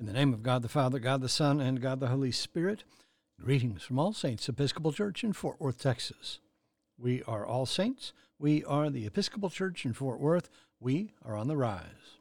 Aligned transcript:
In 0.00 0.06
the 0.06 0.14
name 0.14 0.32
of 0.32 0.42
God 0.42 0.62
the 0.62 0.68
Father, 0.70 0.98
God 0.98 1.20
the 1.20 1.28
Son, 1.28 1.60
and 1.60 1.78
God 1.78 2.00
the 2.00 2.08
Holy 2.08 2.32
Spirit, 2.32 2.84
greetings 3.38 3.82
from 3.82 3.98
All 3.98 4.14
Saints 4.14 4.48
Episcopal 4.48 4.94
Church 4.94 5.22
in 5.22 5.34
Fort 5.34 5.60
Worth, 5.60 5.78
Texas. 5.78 6.40
We 6.96 7.22
are 7.24 7.44
all 7.44 7.66
saints. 7.66 8.14
We 8.38 8.64
are 8.64 8.88
the 8.88 9.04
Episcopal 9.04 9.50
Church 9.50 9.84
in 9.84 9.92
Fort 9.92 10.18
Worth. 10.18 10.48
We 10.80 11.12
are 11.22 11.36
on 11.36 11.48
the 11.48 11.56
rise. 11.58 12.16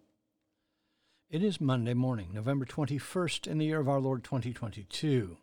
It 1.30 1.42
is 1.42 1.62
Monday 1.62 1.94
morning, 1.94 2.32
November 2.34 2.66
21st, 2.66 3.48
in 3.48 3.60
the 3.60 3.68
year 3.68 3.80
of 3.80 3.88
our 3.88 4.02
Lord 4.02 4.26
2022. 4.26 5.38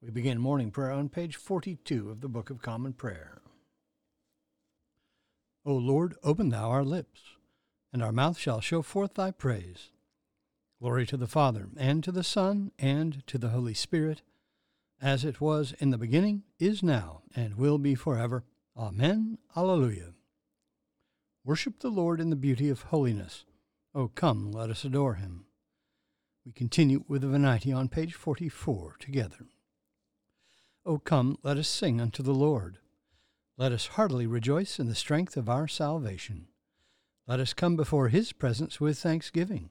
We 0.00 0.10
begin 0.12 0.38
morning 0.38 0.70
prayer 0.70 0.92
on 0.92 1.08
page 1.08 1.34
42 1.34 2.08
of 2.08 2.20
the 2.20 2.28
Book 2.28 2.50
of 2.50 2.62
Common 2.62 2.92
Prayer. 2.92 3.42
O 5.66 5.74
Lord, 5.74 6.14
open 6.22 6.50
thou 6.50 6.70
our 6.70 6.84
lips, 6.84 7.20
and 7.92 8.00
our 8.00 8.12
mouth 8.12 8.38
shall 8.38 8.60
show 8.60 8.80
forth 8.80 9.14
thy 9.14 9.32
praise. 9.32 9.90
Glory 10.80 11.06
to 11.06 11.16
the 11.16 11.26
Father, 11.26 11.68
and 11.76 12.04
to 12.04 12.12
the 12.12 12.22
Son, 12.22 12.70
and 12.78 13.26
to 13.26 13.36
the 13.36 13.48
Holy 13.48 13.74
Spirit, 13.74 14.22
as 15.02 15.24
it 15.24 15.40
was 15.40 15.74
in 15.80 15.90
the 15.90 15.98
beginning, 15.98 16.44
is 16.60 16.84
now, 16.84 17.22
and 17.34 17.56
will 17.56 17.78
be 17.78 17.96
forever. 17.96 18.44
Amen. 18.76 19.38
Alleluia. 19.56 20.14
Worship 21.44 21.80
the 21.80 21.90
Lord 21.90 22.20
in 22.20 22.30
the 22.30 22.36
beauty 22.36 22.68
of 22.68 22.82
holiness. 22.82 23.44
O 23.92 24.06
come, 24.06 24.52
let 24.52 24.70
us 24.70 24.84
adore 24.84 25.14
him. 25.14 25.46
We 26.46 26.52
continue 26.52 27.04
with 27.08 27.22
the 27.22 27.28
Venite 27.28 27.74
on 27.74 27.88
page 27.88 28.14
44 28.14 28.96
together. 29.00 29.46
O 30.86 30.98
come, 30.98 31.38
let 31.42 31.56
us 31.56 31.66
sing 31.66 32.00
unto 32.00 32.22
the 32.22 32.34
Lord. 32.34 32.78
Let 33.56 33.72
us 33.72 33.88
heartily 33.88 34.28
rejoice 34.28 34.78
in 34.78 34.86
the 34.86 34.94
strength 34.94 35.36
of 35.36 35.48
our 35.48 35.66
salvation. 35.66 36.46
Let 37.26 37.40
us 37.40 37.52
come 37.52 37.74
before 37.74 38.08
his 38.08 38.32
presence 38.32 38.80
with 38.80 38.96
thanksgiving 38.96 39.70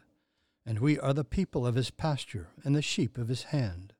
and 0.65 0.79
we 0.79 0.99
are 0.99 1.13
the 1.13 1.23
people 1.23 1.65
of 1.65 1.75
his 1.75 1.91
pasture 1.91 2.49
and 2.63 2.75
the 2.75 2.81
sheep 2.81 3.17
of 3.17 3.27
his 3.27 3.43
hand. 3.43 3.93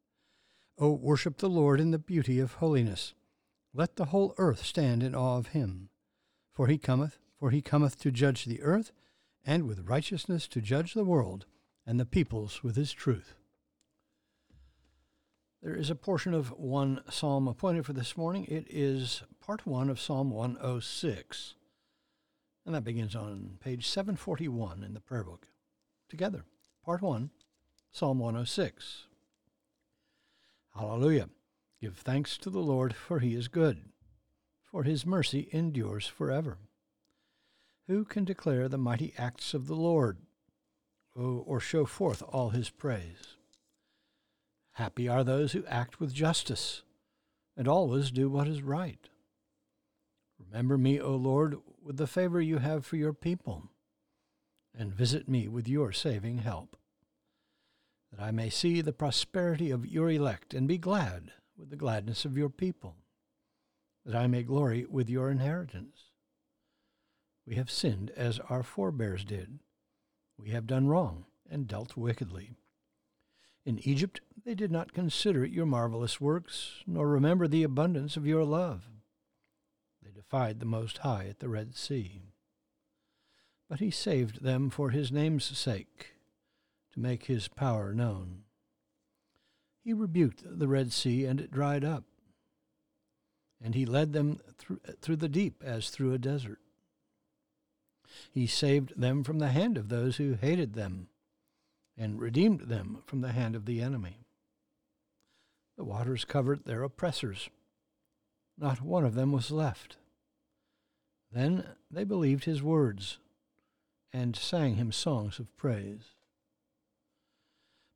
O 0.77 0.91
worship 0.91 1.37
the 1.37 1.49
Lord 1.49 1.79
in 1.79 1.91
the 1.91 1.99
beauty 1.99 2.39
of 2.39 2.53
holiness. 2.53 3.13
Let 3.73 3.95
the 3.95 4.05
whole 4.05 4.33
earth 4.37 4.65
stand 4.65 5.03
in 5.03 5.15
awe 5.15 5.37
of 5.37 5.47
him. 5.47 5.89
For 6.51 6.67
he 6.67 6.77
cometh, 6.77 7.17
for 7.39 7.51
he 7.51 7.61
cometh 7.61 7.97
to 7.99 8.11
judge 8.11 8.45
the 8.45 8.61
earth, 8.61 8.91
and 9.45 9.67
with 9.67 9.87
righteousness 9.87 10.47
to 10.49 10.61
judge 10.61 10.93
the 10.93 11.05
world, 11.05 11.45
and 11.85 11.99
the 11.99 12.05
peoples 12.05 12.61
with 12.63 12.75
his 12.75 12.91
truth. 12.91 13.35
There 15.63 15.75
is 15.75 15.89
a 15.89 15.95
portion 15.95 16.33
of 16.33 16.49
one 16.51 17.01
psalm 17.09 17.47
appointed 17.47 17.85
for 17.85 17.93
this 17.93 18.17
morning. 18.17 18.45
It 18.45 18.65
is 18.69 19.21
part 19.39 19.67
one 19.67 19.89
of 19.89 19.99
Psalm 19.99 20.31
106. 20.31 21.53
And 22.65 22.75
that 22.75 22.83
begins 22.83 23.15
on 23.15 23.57
page 23.59 23.87
741 23.87 24.83
in 24.83 24.93
the 24.93 24.99
prayer 24.99 25.23
book. 25.23 25.47
Together. 26.09 26.43
Part 26.83 27.03
1, 27.03 27.29
Psalm 27.91 28.17
106. 28.17 29.03
Hallelujah. 30.75 31.29
Give 31.79 31.95
thanks 31.95 32.39
to 32.39 32.49
the 32.49 32.59
Lord, 32.59 32.95
for 32.95 33.19
he 33.19 33.35
is 33.35 33.47
good, 33.47 33.83
for 34.63 34.83
his 34.83 35.05
mercy 35.05 35.47
endures 35.51 36.07
forever. 36.07 36.57
Who 37.87 38.03
can 38.03 38.25
declare 38.25 38.67
the 38.67 38.79
mighty 38.79 39.13
acts 39.15 39.53
of 39.53 39.67
the 39.67 39.75
Lord, 39.75 40.17
or 41.15 41.59
show 41.59 41.85
forth 41.85 42.23
all 42.27 42.49
his 42.49 42.71
praise? 42.71 43.37
Happy 44.73 45.07
are 45.07 45.23
those 45.23 45.51
who 45.51 45.65
act 45.67 45.99
with 45.99 46.13
justice, 46.13 46.81
and 47.55 47.67
always 47.67 48.09
do 48.09 48.27
what 48.27 48.47
is 48.47 48.63
right. 48.63 49.07
Remember 50.39 50.79
me, 50.79 50.99
O 50.99 51.15
Lord, 51.15 51.57
with 51.83 51.97
the 51.97 52.07
favor 52.07 52.41
you 52.41 52.57
have 52.57 52.85
for 52.85 52.95
your 52.95 53.13
people 53.13 53.70
and 54.77 54.93
visit 54.93 55.27
me 55.27 55.47
with 55.47 55.67
your 55.67 55.91
saving 55.91 56.39
help, 56.39 56.77
that 58.11 58.21
I 58.21 58.31
may 58.31 58.49
see 58.49 58.81
the 58.81 58.93
prosperity 58.93 59.71
of 59.71 59.85
your 59.85 60.09
elect 60.09 60.53
and 60.53 60.67
be 60.67 60.77
glad 60.77 61.31
with 61.57 61.69
the 61.69 61.75
gladness 61.75 62.25
of 62.25 62.37
your 62.37 62.49
people, 62.49 62.95
that 64.05 64.15
I 64.15 64.27
may 64.27 64.43
glory 64.43 64.85
with 64.89 65.09
your 65.09 65.29
inheritance. 65.29 66.11
We 67.45 67.55
have 67.55 67.71
sinned 67.71 68.11
as 68.15 68.39
our 68.49 68.63
forebears 68.63 69.25
did. 69.25 69.59
We 70.37 70.49
have 70.51 70.67
done 70.67 70.87
wrong 70.87 71.25
and 71.49 71.67
dealt 71.67 71.97
wickedly. 71.97 72.51
In 73.65 73.79
Egypt 73.87 74.21
they 74.43 74.55
did 74.55 74.71
not 74.71 74.93
consider 74.93 75.45
your 75.45 75.65
marvelous 75.65 76.19
works, 76.19 76.83
nor 76.87 77.07
remember 77.07 77.47
the 77.47 77.63
abundance 77.63 78.17
of 78.17 78.25
your 78.25 78.43
love. 78.43 78.89
They 80.01 80.11
defied 80.11 80.59
the 80.59 80.65
Most 80.65 80.99
High 80.99 81.27
at 81.29 81.39
the 81.39 81.49
Red 81.49 81.75
Sea 81.75 82.30
but 83.71 83.79
he 83.79 83.89
saved 83.89 84.43
them 84.43 84.69
for 84.69 84.89
his 84.89 85.13
name's 85.13 85.45
sake, 85.57 86.15
to 86.91 86.99
make 86.99 87.27
his 87.27 87.47
power 87.47 87.93
known. 87.93 88.43
He 89.81 89.93
rebuked 89.93 90.43
the 90.45 90.67
Red 90.67 90.91
Sea, 90.91 91.23
and 91.23 91.39
it 91.39 91.53
dried 91.53 91.85
up, 91.85 92.03
and 93.63 93.73
he 93.73 93.85
led 93.85 94.11
them 94.11 94.41
through, 94.99 95.15
the 95.15 95.29
deep 95.29 95.63
as 95.65 95.89
through 95.89 96.11
a 96.11 96.17
desert. 96.17 96.59
He 98.29 98.45
saved 98.45 98.99
them 98.99 99.23
from 99.23 99.39
the 99.39 99.51
hand 99.51 99.77
of 99.77 99.87
those 99.87 100.17
who 100.17 100.33
hated 100.33 100.73
them, 100.73 101.07
and 101.97 102.19
redeemed 102.19 102.67
them 102.67 103.03
from 103.05 103.21
the 103.21 103.31
hand 103.31 103.55
of 103.55 103.65
the 103.65 103.81
enemy. 103.81 104.25
The 105.77 105.85
waters 105.85 106.25
covered 106.25 106.65
their 106.65 106.83
oppressors. 106.83 107.49
Not 108.57 108.81
one 108.81 109.05
of 109.05 109.15
them 109.15 109.31
was 109.31 109.49
left. 109.49 109.95
Then 111.31 111.63
they 111.89 112.03
believed 112.03 112.43
his 112.43 112.61
words 112.61 113.17
and 114.13 114.35
sang 114.35 114.75
him 114.75 114.91
songs 114.91 115.39
of 115.39 115.55
praise. 115.57 116.15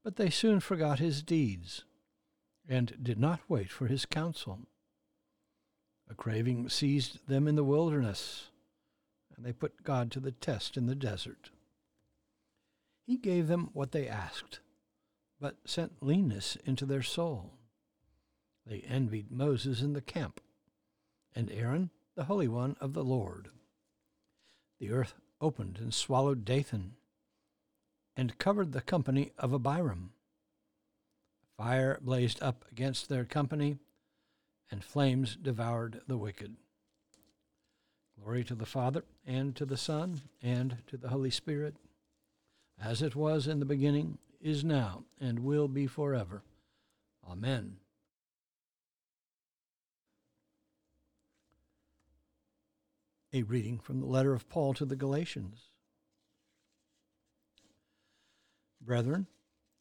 But 0.04 0.16
they 0.16 0.30
soon 0.30 0.60
forgot 0.60 1.00
his 1.00 1.22
deeds 1.22 1.84
and 2.68 2.98
did 3.02 3.20
not 3.20 3.42
wait 3.48 3.70
for 3.72 3.88
his 3.88 4.06
counsel. 4.06 4.60
A 6.10 6.16
craving 6.16 6.70
seized 6.70 7.28
them 7.28 7.48
in 7.48 7.56
the 7.56 7.64
wilderness, 7.64 8.50
and 9.36 9.46
they 9.46 9.54
put 9.54 9.84
God 9.84 10.12
to 10.12 10.20
the 10.20 10.32
test 10.32 10.78
in 10.78 10.86
the 10.86 10.96
desert. 10.96 11.50
He 13.06 13.18
gave 13.18 13.48
them 13.48 13.70
what 13.74 13.92
they 13.92 14.08
asked, 14.08 14.60
but 15.40 15.58
sent 15.66 16.02
leanness 16.02 16.56
into 16.66 16.86
their 16.86 17.04
soul. 17.04 17.54
They 18.66 18.80
envied 18.82 19.32
Moses 19.32 19.82
in 19.82 19.94
the 19.94 20.02
camp, 20.02 20.42
and 21.36 21.52
Aaron, 21.52 21.92
the 22.16 22.24
Holy 22.24 22.48
One 22.48 22.76
of 22.80 22.94
the 22.94 23.04
Lord. 23.04 23.50
The 24.80 24.92
earth 24.92 25.14
opened 25.42 25.78
and 25.80 25.94
swallowed 25.94 26.46
Dathan, 26.46 26.94
and 28.16 28.38
covered 28.38 28.72
the 28.72 28.82
company 28.82 29.32
of 29.38 29.54
Abiram. 29.54 30.12
Fire 31.58 32.00
blazed 32.02 32.42
up 32.42 32.66
against 32.72 33.10
their 33.10 33.26
company, 33.26 33.78
and 34.72 34.84
flames 34.84 35.36
devoured 35.36 36.02
the 36.08 36.18
wicked. 36.18 36.56
Glory 38.20 38.44
to 38.46 38.56
the 38.56 38.66
Father, 38.66 39.04
and 39.26 39.56
to 39.56 39.66
the 39.66 39.78
Son, 39.78 40.22
and 40.42 40.78
to 40.88 40.98
the 40.98 41.10
Holy 41.10 41.32
Spirit, 41.32 41.76
as 42.82 43.02
it 43.02 43.16
was 43.16 43.48
in 43.48 43.60
the 43.60 43.66
beginning, 43.66 44.18
is 44.42 44.64
now, 44.64 45.04
and 45.20 45.40
will 45.40 45.68
be 45.68 45.88
forever. 45.88 46.42
Amen. 47.30 47.78
A 53.36 53.44
reading 53.44 53.80
from 53.80 54.00
the 54.00 54.06
letter 54.06 54.34
of 54.34 54.48
Paul 54.48 54.74
to 54.76 54.86
the 54.86 54.96
Galatians. 54.96 55.64
Brethren, 58.80 59.28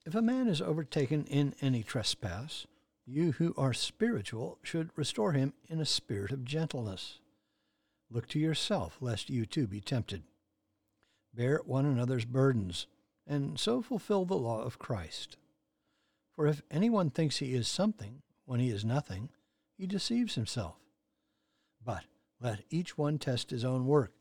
if 0.05 0.17
a 0.17 0.21
man 0.21 0.49
is 0.49 0.61
overtaken 0.61 1.25
in 1.27 1.55
any 1.61 1.85
trespass, 1.85 2.67
you 3.06 3.31
who 3.31 3.55
are 3.56 3.73
spiritual 3.73 4.59
should 4.65 4.91
restore 4.97 5.35
him 5.35 5.53
in 5.69 5.79
a 5.79 5.87
spirit 5.87 6.33
of 6.33 6.45
gentleness. 6.45 7.21
Look 8.11 8.27
to 8.31 8.41
yourself, 8.41 8.97
lest 9.01 9.31
you 9.31 9.47
too 9.47 9.69
be 9.69 9.81
tempted. 9.81 10.25
Bear 11.33 11.61
one 11.65 11.87
another's 11.87 12.25
burdens, 12.25 12.89
and 13.25 13.57
so 13.61 13.83
fulfill 13.83 14.25
the 14.25 14.35
law 14.35 14.62
of 14.62 14.81
Christ. 14.81 15.37
For 16.35 16.49
if 16.49 16.61
anyone 16.73 17.09
thinks 17.09 17.37
he 17.37 17.55
is 17.55 17.69
something 17.69 18.23
when 18.47 18.59
he 18.59 18.71
is 18.71 18.85
nothing, 18.85 19.29
he 19.79 19.87
deceives 19.87 20.35
himself. 20.35 20.75
But 21.85 22.03
let 22.41 22.65
each 22.71 22.99
one 22.99 23.19
test 23.19 23.51
his 23.51 23.65
own 23.65 23.87
work, 23.87 24.13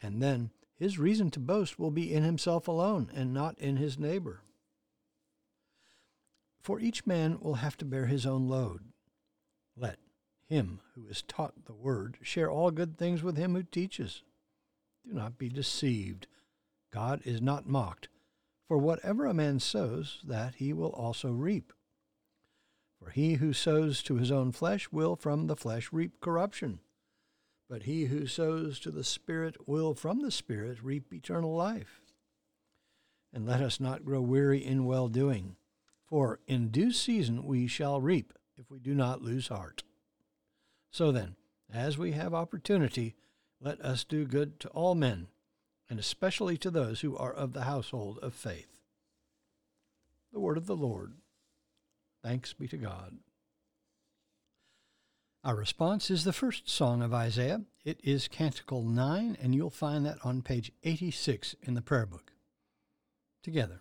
and 0.00 0.22
then 0.22 0.50
his 0.76 0.98
reason 0.98 1.30
to 1.30 1.40
boast 1.40 1.78
will 1.78 1.90
be 1.90 2.12
in 2.12 2.22
himself 2.22 2.68
alone 2.68 3.10
and 3.14 3.34
not 3.34 3.58
in 3.58 3.76
his 3.76 3.98
neighbor. 3.98 4.42
For 6.60 6.80
each 6.80 7.06
man 7.06 7.38
will 7.40 7.54
have 7.54 7.76
to 7.78 7.84
bear 7.84 8.06
his 8.06 8.26
own 8.26 8.46
load. 8.46 8.92
Let 9.76 9.98
him 10.48 10.80
who 10.94 11.06
is 11.06 11.22
taught 11.22 11.66
the 11.66 11.74
word 11.74 12.18
share 12.22 12.50
all 12.50 12.70
good 12.70 12.96
things 12.96 13.22
with 13.22 13.36
him 13.36 13.54
who 13.54 13.62
teaches. 13.62 14.22
Do 15.06 15.12
not 15.12 15.38
be 15.38 15.48
deceived. 15.48 16.26
God 16.92 17.22
is 17.24 17.40
not 17.40 17.68
mocked. 17.68 18.08
For 18.66 18.78
whatever 18.78 19.24
a 19.24 19.34
man 19.34 19.60
sows, 19.60 20.20
that 20.24 20.56
he 20.56 20.72
will 20.72 20.90
also 20.90 21.32
reap. 21.32 21.72
For 22.98 23.10
he 23.10 23.34
who 23.34 23.52
sows 23.52 24.02
to 24.02 24.16
his 24.16 24.30
own 24.30 24.52
flesh 24.52 24.92
will 24.92 25.16
from 25.16 25.46
the 25.46 25.56
flesh 25.56 25.90
reap 25.92 26.20
corruption. 26.20 26.80
But 27.68 27.82
he 27.82 28.06
who 28.06 28.26
sows 28.26 28.80
to 28.80 28.90
the 28.90 29.04
Spirit 29.04 29.68
will 29.68 29.94
from 29.94 30.20
the 30.20 30.30
Spirit 30.30 30.82
reap 30.82 31.12
eternal 31.12 31.54
life. 31.54 32.00
And 33.32 33.46
let 33.46 33.60
us 33.60 33.78
not 33.78 34.04
grow 34.04 34.22
weary 34.22 34.64
in 34.64 34.86
well 34.86 35.08
doing, 35.08 35.56
for 36.06 36.40
in 36.46 36.68
due 36.68 36.92
season 36.92 37.44
we 37.44 37.66
shall 37.66 38.00
reap 38.00 38.32
if 38.56 38.70
we 38.70 38.78
do 38.78 38.94
not 38.94 39.22
lose 39.22 39.48
heart. 39.48 39.82
So 40.90 41.12
then, 41.12 41.36
as 41.72 41.98
we 41.98 42.12
have 42.12 42.32
opportunity, 42.32 43.14
let 43.60 43.80
us 43.82 44.04
do 44.04 44.24
good 44.24 44.58
to 44.60 44.68
all 44.68 44.94
men, 44.94 45.26
and 45.90 45.98
especially 45.98 46.56
to 46.58 46.70
those 46.70 47.02
who 47.02 47.16
are 47.16 47.32
of 47.32 47.52
the 47.52 47.64
household 47.64 48.18
of 48.22 48.32
faith. 48.32 48.80
The 50.32 50.40
word 50.40 50.56
of 50.56 50.66
the 50.66 50.76
Lord. 50.76 51.14
Thanks 52.22 52.52
be 52.54 52.66
to 52.68 52.76
God. 52.76 53.18
Our 55.44 55.54
response 55.54 56.10
is 56.10 56.24
the 56.24 56.32
first 56.32 56.68
song 56.68 57.00
of 57.00 57.14
Isaiah. 57.14 57.62
It 57.84 58.00
is 58.02 58.26
Canticle 58.26 58.82
9, 58.82 59.38
and 59.40 59.54
you'll 59.54 59.70
find 59.70 60.04
that 60.04 60.18
on 60.24 60.42
page 60.42 60.72
86 60.82 61.54
in 61.62 61.74
the 61.74 61.80
prayer 61.80 62.06
book. 62.06 62.32
Together. 63.44 63.80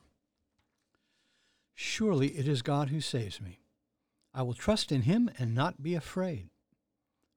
Surely 1.73 2.37
it 2.37 2.47
is 2.47 2.61
God 2.61 2.89
who 2.89 3.01
saves 3.01 3.41
me. 3.41 3.59
I 4.35 4.43
will 4.43 4.53
trust 4.53 4.91
in 4.91 5.01
him 5.01 5.31
and 5.39 5.55
not 5.55 5.81
be 5.81 5.95
afraid. 5.95 6.49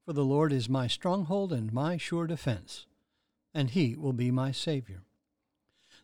For 0.04 0.12
the 0.12 0.24
Lord 0.24 0.52
is 0.52 0.68
my 0.68 0.86
stronghold 0.86 1.50
and 1.50 1.72
my 1.72 1.96
sure 1.96 2.26
defense, 2.26 2.86
and 3.54 3.70
he 3.70 3.96
will 3.96 4.12
be 4.12 4.30
my 4.30 4.52
Savior. 4.52 5.02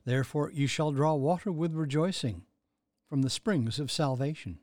Therefore 0.07 0.51
you 0.51 0.67
shall 0.67 0.91
draw 0.91 1.15
water 1.15 1.53
with 1.53 1.75
rejoicing 1.75 2.45
from 3.11 3.21
the 3.21 3.31
springs 3.31 3.79
of 3.79 3.91
salvation. 3.91 4.59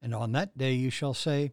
And 0.00 0.14
on 0.14 0.30
that 0.32 0.56
day 0.56 0.74
you 0.74 0.90
shall 0.90 1.14
say, 1.14 1.52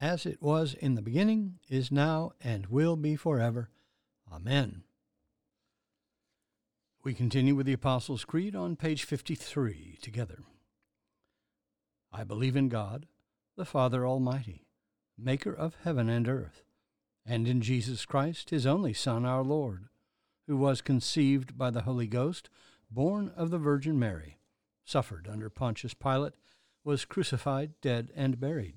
as 0.00 0.26
it 0.26 0.42
was 0.42 0.74
in 0.74 0.94
the 0.94 1.02
beginning, 1.02 1.58
is 1.68 1.90
now, 1.90 2.32
and 2.40 2.66
will 2.66 2.96
be 2.96 3.16
forever. 3.16 3.70
Amen. 4.32 4.82
We 7.02 7.14
continue 7.14 7.54
with 7.54 7.66
the 7.66 7.72
Apostles' 7.72 8.24
Creed 8.24 8.54
on 8.54 8.76
page 8.76 9.04
53 9.04 9.98
together. 10.02 10.40
I 12.12 12.24
believe 12.24 12.56
in 12.56 12.68
God, 12.68 13.06
the 13.56 13.64
Father 13.64 14.06
Almighty, 14.06 14.66
maker 15.16 15.52
of 15.52 15.76
heaven 15.82 16.08
and 16.08 16.28
earth 16.28 16.62
and 17.28 17.46
in 17.46 17.60
Jesus 17.60 18.06
Christ, 18.06 18.48
his 18.48 18.66
only 18.66 18.94
Son, 18.94 19.26
our 19.26 19.44
Lord, 19.44 19.84
who 20.46 20.56
was 20.56 20.80
conceived 20.80 21.58
by 21.58 21.70
the 21.70 21.82
Holy 21.82 22.06
Ghost, 22.06 22.48
born 22.90 23.30
of 23.36 23.50
the 23.50 23.58
Virgin 23.58 23.98
Mary, 23.98 24.38
suffered 24.82 25.28
under 25.30 25.50
Pontius 25.50 25.92
Pilate, 25.92 26.32
was 26.84 27.04
crucified, 27.04 27.72
dead, 27.82 28.10
and 28.16 28.40
buried. 28.40 28.76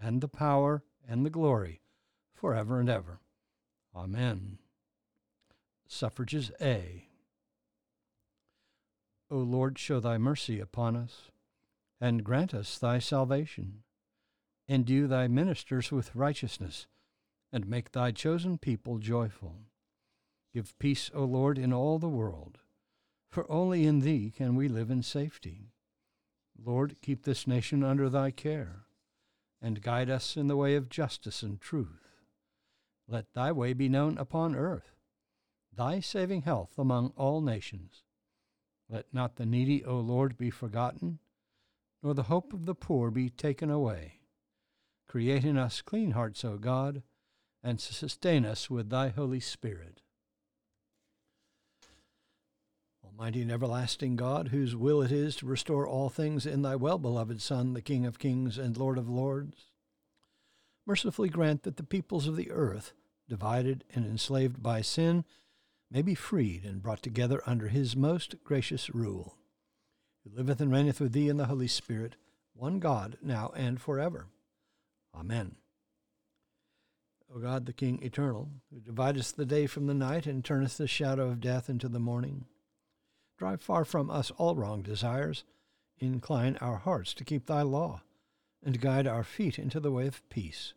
and 0.00 0.20
the 0.20 0.28
power, 0.28 0.82
and 1.08 1.24
the 1.24 1.30
glory, 1.30 1.80
for 2.34 2.54
ever 2.54 2.80
and 2.80 2.88
ever. 2.88 3.20
Amen. 3.94 4.58
Suffrages 5.86 6.50
A. 6.60 7.08
O 9.30 9.38
Lord, 9.38 9.78
show 9.78 10.00
thy 10.00 10.18
mercy 10.18 10.60
upon 10.60 10.96
us, 10.96 11.30
and 12.00 12.24
grant 12.24 12.52
us 12.52 12.78
thy 12.78 12.98
salvation 12.98 13.82
Endue 14.68 15.06
thy 15.06 15.28
ministers 15.28 15.92
with 15.92 16.16
righteousness, 16.16 16.88
and 17.52 17.68
make 17.68 17.92
thy 17.92 18.10
chosen 18.10 18.58
people 18.58 18.98
joyful. 18.98 19.60
Give 20.52 20.76
peace, 20.80 21.08
O 21.14 21.24
Lord, 21.24 21.56
in 21.56 21.72
all 21.72 21.98
the 22.00 22.08
world, 22.08 22.58
for 23.28 23.50
only 23.50 23.86
in 23.86 24.00
thee 24.00 24.32
can 24.34 24.56
we 24.56 24.66
live 24.66 24.90
in 24.90 25.04
safety. 25.04 25.70
Lord, 26.60 26.96
keep 27.00 27.22
this 27.22 27.46
nation 27.46 27.84
under 27.84 28.08
thy 28.08 28.32
care, 28.32 28.85
and 29.60 29.82
guide 29.82 30.10
us 30.10 30.36
in 30.36 30.46
the 30.46 30.56
way 30.56 30.74
of 30.74 30.88
justice 30.88 31.42
and 31.42 31.60
truth. 31.60 32.08
Let 33.08 33.32
thy 33.34 33.52
way 33.52 33.72
be 33.72 33.88
known 33.88 34.18
upon 34.18 34.54
earth, 34.56 34.96
thy 35.72 36.00
saving 36.00 36.42
health 36.42 36.78
among 36.78 37.12
all 37.16 37.40
nations. 37.40 38.02
Let 38.88 39.12
not 39.12 39.36
the 39.36 39.46
needy, 39.46 39.84
O 39.84 39.98
Lord, 39.98 40.36
be 40.36 40.50
forgotten, 40.50 41.18
nor 42.02 42.14
the 42.14 42.24
hope 42.24 42.52
of 42.52 42.66
the 42.66 42.74
poor 42.74 43.10
be 43.10 43.30
taken 43.30 43.70
away 43.70 44.16
Create 45.08 45.44
in 45.44 45.56
us 45.56 45.82
clean 45.82 46.12
hearts, 46.12 46.44
O 46.44 46.58
God, 46.58 47.02
and 47.62 47.80
sustain 47.80 48.44
us 48.44 48.68
with 48.68 48.90
thy 48.90 49.08
Holy 49.08 49.40
Spirit. 49.40 50.00
Almighty 53.18 53.40
and 53.40 53.50
everlasting 53.50 54.14
God, 54.14 54.48
whose 54.48 54.76
will 54.76 55.00
it 55.00 55.10
is 55.10 55.36
to 55.36 55.46
restore 55.46 55.88
all 55.88 56.10
things 56.10 56.44
in 56.44 56.60
thy 56.60 56.76
well 56.76 56.98
beloved 56.98 57.40
Son, 57.40 57.72
the 57.72 57.80
King 57.80 58.04
of 58.04 58.18
kings 58.18 58.58
and 58.58 58.76
Lord 58.76 58.98
of 58.98 59.08
lords, 59.08 59.70
mercifully 60.84 61.30
grant 61.30 61.62
that 61.62 61.78
the 61.78 61.82
peoples 61.82 62.28
of 62.28 62.36
the 62.36 62.50
earth, 62.50 62.92
divided 63.26 63.84
and 63.94 64.04
enslaved 64.04 64.62
by 64.62 64.82
sin, 64.82 65.24
may 65.90 66.02
be 66.02 66.14
freed 66.14 66.66
and 66.66 66.82
brought 66.82 67.02
together 67.02 67.40
under 67.46 67.68
his 67.68 67.96
most 67.96 68.34
gracious 68.44 68.90
rule, 68.94 69.38
who 70.22 70.36
liveth 70.36 70.60
and 70.60 70.70
reigneth 70.70 71.00
with 71.00 71.12
thee 71.12 71.30
in 71.30 71.38
the 71.38 71.46
Holy 71.46 71.68
Spirit, 71.68 72.16
one 72.52 72.78
God, 72.80 73.16
now 73.22 73.50
and 73.56 73.80
forever. 73.80 74.26
Amen. 75.14 75.56
O 77.34 77.38
God, 77.38 77.64
the 77.64 77.72
King 77.72 77.98
eternal, 78.02 78.50
who 78.70 78.78
dividest 78.78 79.38
the 79.38 79.46
day 79.46 79.66
from 79.66 79.86
the 79.86 79.94
night 79.94 80.26
and 80.26 80.44
turneth 80.44 80.76
the 80.76 80.86
shadow 80.86 81.28
of 81.28 81.40
death 81.40 81.70
into 81.70 81.88
the 81.88 81.98
morning, 81.98 82.44
drive 83.36 83.60
far 83.60 83.84
from 83.84 84.10
us 84.10 84.30
all 84.38 84.54
wrong 84.56 84.82
desires, 84.82 85.44
incline 85.98 86.56
our 86.60 86.76
hearts 86.76 87.14
to 87.14 87.24
keep 87.24 87.46
thy 87.46 87.62
law, 87.62 88.02
and 88.64 88.80
guide 88.80 89.06
our 89.06 89.24
feet 89.24 89.58
into 89.58 89.80
the 89.80 89.92
way 89.92 90.06
of 90.06 90.28
peace, 90.28 90.74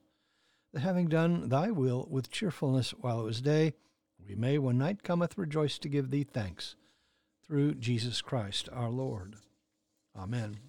that 0.74 0.82
having 0.82 1.08
done 1.08 1.50
thy 1.50 1.72
will 1.72 2.08
with 2.10 2.32
cheerfulness 2.32 2.92
while 2.92 3.20
it 3.20 3.25
was 3.25 3.42
day, 3.42 3.74
we 4.28 4.36
may, 4.36 4.58
when 4.58 4.78
night 4.78 5.04
cometh, 5.04 5.38
rejoice 5.38 5.80
to 5.80 5.89
give 5.89 6.12
thee 6.12 6.24
thanks, 6.24 6.75
through 7.46 7.75
Jesus 7.75 8.22
Christ 8.22 8.70
our 8.72 8.89
Lord. 8.89 9.36
Amen. 10.16 10.60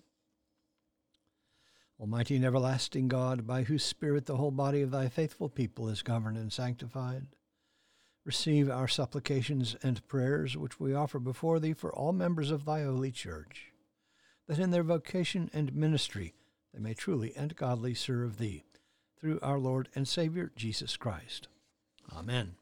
Almighty 2.01 2.37
and 2.37 2.45
everlasting 2.45 3.09
God, 3.09 3.47
by 3.47 3.65
whose 3.65 3.85
Spirit 3.85 4.25
the 4.25 4.37
whole 4.37 4.51
body 4.51 4.81
of 4.81 4.91
thy 4.91 5.09
faithful 5.09 5.51
people 5.51 5.89
is 5.91 6.03
governed 6.03 6.39
and 6.39 6.51
sanctified, 6.51 7.27
receive 8.25 8.71
our 8.71 8.89
supplications 8.89 9.77
and 9.83 10.07
prayers 10.07 10.57
which 10.57 10.79
we 10.79 10.95
offer 10.95 11.19
before 11.19 11.59
thee 11.59 11.73
for 11.73 11.93
all 11.93 12.13
members 12.13 12.51
of 12.51 12.65
thy 12.65 12.83
holy 12.83 13.11
church, 13.11 13.73
that 14.47 14.59
in 14.59 14.71
their 14.71 14.83
vocation 14.83 15.51
and 15.53 15.75
ministry 15.75 16.35
they 16.73 16.81
may 16.81 16.95
truly 16.95 17.33
and 17.37 17.57
godly 17.57 17.95
serve 17.95 18.39
thee, 18.39 18.65
through 19.19 19.39
our 19.43 19.59
Lord 19.59 19.89
and 19.95 20.07
Savior 20.07 20.51
Jesus 20.57 20.97
Christ. 20.97 21.49
Amen. 22.17 22.55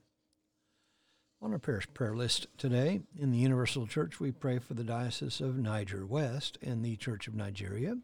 On 1.40 1.52
our 1.52 1.58
parish 1.58 1.86
prayer 1.94 2.16
list 2.16 2.48
today, 2.56 3.00
in 3.16 3.30
the 3.30 3.38
Universal 3.38 3.86
Church, 3.86 4.18
we 4.18 4.32
pray 4.32 4.58
for 4.58 4.74
the 4.74 4.82
Diocese 4.82 5.40
of 5.40 5.56
Niger 5.56 6.04
West 6.04 6.58
and 6.60 6.84
the 6.84 6.96
Church 6.96 7.28
of 7.28 7.34
Nigeria, 7.34 7.96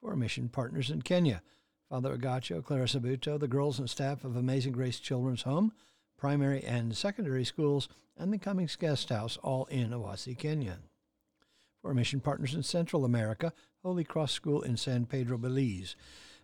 for 0.00 0.10
our 0.10 0.16
mission 0.16 0.48
partners 0.48 0.90
in 0.90 1.02
Kenya, 1.02 1.40
Father 1.88 2.16
Agacho, 2.16 2.64
Clara 2.64 2.86
Sabuto, 2.86 3.38
the 3.38 3.46
girls 3.46 3.78
and 3.78 3.88
staff 3.88 4.24
of 4.24 4.34
Amazing 4.34 4.72
Grace 4.72 4.98
Children's 4.98 5.42
Home, 5.42 5.72
primary 6.18 6.62
and 6.62 6.94
secondary 6.94 7.44
schools, 7.44 7.88
and 8.18 8.32
the 8.32 8.38
Cummings 8.38 8.76
Guest 8.76 9.08
House, 9.08 9.38
all 9.42 9.64
in 9.66 9.90
Awasi, 9.90 10.36
Kenya. 10.36 10.80
For 11.80 11.94
mission 11.94 12.20
partners 12.20 12.54
in 12.54 12.62
Central 12.62 13.04
America, 13.04 13.52
Holy 13.82 14.04
Cross 14.04 14.32
School 14.32 14.60
in 14.60 14.76
San 14.76 15.06
Pedro, 15.06 15.38
Belize, 15.38 15.96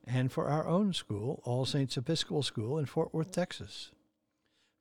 and 0.07 0.33
for 0.33 0.49
our 0.49 0.67
own 0.67 0.93
school, 0.93 1.43
All 1.45 1.67
Saints 1.67 1.97
Episcopal 1.97 2.43
School 2.43 2.79
in 2.79 2.87
Fort 2.87 3.13
Worth, 3.13 3.33
Texas 3.33 3.91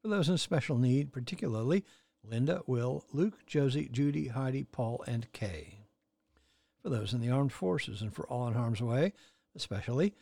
for 0.04 0.10
those 0.10 0.28
in 0.28 0.38
special 0.38 0.78
need, 0.78 1.14
particularly 1.14 1.86
Linda, 2.24 2.62
Will, 2.68 3.06
Luke, 3.14 3.46
Josie, 3.48 3.88
Judy, 3.90 4.28
Heidi, 4.28 4.66
Paul, 4.66 5.04
and 5.08 5.32
Kay. 5.32 5.80
For 6.82 6.90
those 6.90 7.14
in 7.14 7.22
the 7.22 7.30
armed 7.30 7.54
forces 7.54 8.02
and 8.02 8.14
for 8.14 8.28
all 8.28 8.48
in 8.50 8.54
harm's 8.54 8.82
way, 8.82 9.14
especially 9.56 10.14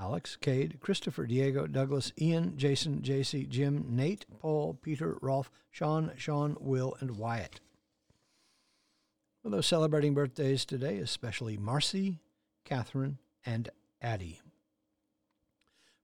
Alex, 0.00 0.36
Cade, 0.36 0.78
Christopher, 0.80 1.26
Diego, 1.26 1.66
Douglas, 1.66 2.12
Ian, 2.20 2.56
Jason, 2.56 3.02
JC, 3.02 3.48
Jim, 3.48 3.84
Nate, 3.88 4.26
Paul, 4.38 4.78
Peter, 4.80 5.16
Rolf, 5.20 5.50
Sean, 5.70 6.12
Sean, 6.16 6.56
Will, 6.60 6.96
and 7.00 7.16
Wyatt. 7.16 7.60
For 9.42 9.50
those 9.50 9.66
celebrating 9.66 10.14
birthdays 10.14 10.64
today, 10.64 10.98
especially 10.98 11.56
Marcy, 11.56 12.18
Catherine, 12.64 13.18
and 13.44 13.70
Addie. 14.00 14.40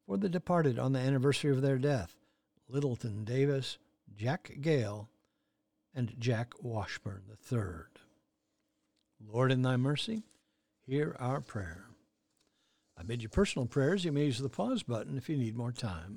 For 0.06 0.16
the 0.16 0.28
departed 0.28 0.78
on 0.78 0.92
the 0.92 0.98
anniversary 0.98 1.52
of 1.52 1.62
their 1.62 1.78
death, 1.78 2.16
Littleton 2.68 3.24
Davis, 3.24 3.78
Jack 4.16 4.56
Gale, 4.60 5.08
and 5.94 6.14
Jack 6.18 6.54
Washburn 6.60 7.22
III. 7.52 7.60
Lord, 9.26 9.52
in 9.52 9.62
thy 9.62 9.76
mercy, 9.76 10.24
hear 10.86 11.16
our 11.20 11.40
prayer. 11.40 11.86
I 12.96 13.02
bid 13.02 13.22
you 13.22 13.28
personal 13.28 13.66
prayers. 13.66 14.04
You 14.04 14.12
may 14.12 14.26
use 14.26 14.38
the 14.38 14.48
pause 14.48 14.82
button 14.82 15.16
if 15.16 15.28
you 15.28 15.36
need 15.36 15.56
more 15.56 15.72
time. 15.72 16.16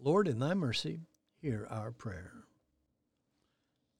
Lord, 0.00 0.26
in 0.26 0.38
thy 0.38 0.54
mercy, 0.54 1.00
hear 1.40 1.66
our 1.70 1.90
prayer. 1.90 2.32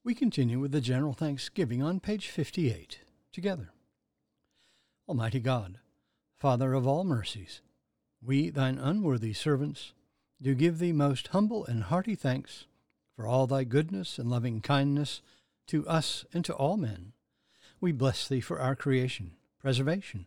We 0.04 0.14
continue 0.14 0.58
with 0.58 0.72
the 0.72 0.80
general 0.80 1.12
thanksgiving 1.12 1.82
on 1.82 2.00
page 2.00 2.28
58 2.28 3.00
together. 3.32 3.70
Almighty 5.08 5.40
God, 5.40 5.78
Father 6.38 6.74
of 6.74 6.86
all 6.86 7.04
mercies, 7.04 7.60
we, 8.20 8.50
thine 8.50 8.78
unworthy 8.78 9.32
servants, 9.32 9.92
do 10.40 10.54
give 10.54 10.78
thee 10.78 10.92
most 10.92 11.28
humble 11.28 11.64
and 11.66 11.84
hearty 11.84 12.16
thanks 12.16 12.66
for 13.14 13.26
all 13.26 13.46
thy 13.46 13.62
goodness 13.62 14.18
and 14.18 14.28
loving 14.28 14.60
kindness 14.60 15.22
to 15.68 15.86
us 15.86 16.24
and 16.32 16.44
to 16.44 16.54
all 16.54 16.76
men. 16.76 17.12
We 17.80 17.92
bless 17.92 18.26
thee 18.26 18.40
for 18.40 18.58
our 18.58 18.74
creation, 18.74 19.32
preservation, 19.60 20.26